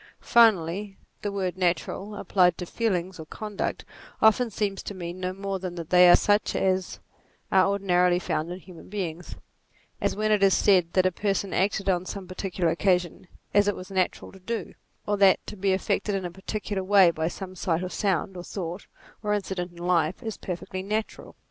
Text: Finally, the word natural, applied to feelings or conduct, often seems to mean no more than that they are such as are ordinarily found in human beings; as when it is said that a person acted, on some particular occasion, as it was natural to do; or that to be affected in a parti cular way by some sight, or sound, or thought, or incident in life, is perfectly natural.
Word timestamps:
Finally, 0.33 0.97
the 1.21 1.31
word 1.31 1.55
natural, 1.55 2.15
applied 2.15 2.57
to 2.57 2.65
feelings 2.65 3.19
or 3.19 3.25
conduct, 3.27 3.85
often 4.19 4.49
seems 4.49 4.81
to 4.81 4.95
mean 4.95 5.19
no 5.19 5.31
more 5.31 5.59
than 5.59 5.75
that 5.75 5.91
they 5.91 6.09
are 6.09 6.15
such 6.15 6.55
as 6.55 6.99
are 7.51 7.67
ordinarily 7.67 8.17
found 8.17 8.51
in 8.51 8.59
human 8.59 8.89
beings; 8.89 9.35
as 10.01 10.15
when 10.15 10.31
it 10.31 10.41
is 10.41 10.55
said 10.55 10.91
that 10.93 11.05
a 11.05 11.11
person 11.11 11.53
acted, 11.53 11.87
on 11.87 12.03
some 12.03 12.27
particular 12.27 12.71
occasion, 12.71 13.27
as 13.53 13.67
it 13.67 13.75
was 13.75 13.91
natural 13.91 14.31
to 14.31 14.39
do; 14.39 14.73
or 15.05 15.17
that 15.17 15.39
to 15.45 15.55
be 15.55 15.71
affected 15.71 16.15
in 16.15 16.25
a 16.25 16.31
parti 16.31 16.59
cular 16.59 16.83
way 16.83 17.11
by 17.11 17.27
some 17.27 17.55
sight, 17.55 17.83
or 17.83 17.89
sound, 17.89 18.35
or 18.35 18.43
thought, 18.43 18.87
or 19.21 19.35
incident 19.35 19.69
in 19.71 19.77
life, 19.85 20.23
is 20.23 20.35
perfectly 20.35 20.81
natural. 20.81 21.35